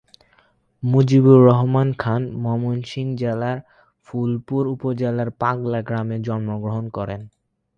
[0.83, 3.57] মুজিবুর রহমান খান ময়মনসিংহ জেলার
[4.07, 7.21] ফুলপুর উপজেলার পাগলা গ্রামে জন্মগ্রহণ করেন।